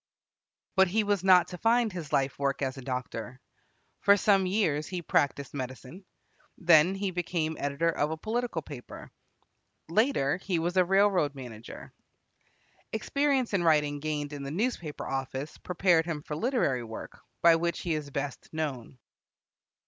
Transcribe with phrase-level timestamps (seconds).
[0.75, 3.39] But he was not to find his life work as a doctor.
[3.99, 6.05] For some years he practised medicine.
[6.57, 9.11] Then he became editor of a political paper.
[9.87, 11.93] Later, he was a railroad manager.
[12.91, 17.81] Experience in writing gained in the newspaper office prepared him for literary work, by which
[17.81, 18.97] he is best known.